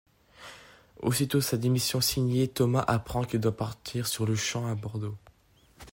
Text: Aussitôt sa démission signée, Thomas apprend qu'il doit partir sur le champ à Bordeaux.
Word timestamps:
Aussitôt 1.03 1.41
sa 1.41 1.57
démission 1.57 2.01
signée, 2.01 2.47
Thomas 2.47 2.81
apprend 2.87 3.23
qu'il 3.23 3.39
doit 3.39 3.55
partir 3.55 4.07
sur 4.07 4.25
le 4.25 4.33
champ 4.35 4.65
à 4.65 4.73
Bordeaux. 4.73 5.15